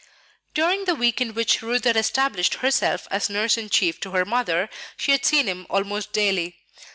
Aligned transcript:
During 0.55 0.85
the 0.85 0.95
week 0.95 1.21
in 1.21 1.35
which 1.35 1.61
Ruth 1.61 1.83
had 1.83 1.95
established 1.95 2.55
herself 2.55 3.07
as 3.11 3.29
nurse 3.29 3.55
in 3.55 3.69
chief 3.69 3.99
to 3.99 4.09
her 4.13 4.25
mother 4.25 4.67
she 4.97 5.11
had 5.11 5.23
seen 5.27 5.45
him 5.45 5.67
almost 5.69 6.11
daily. 6.11 6.57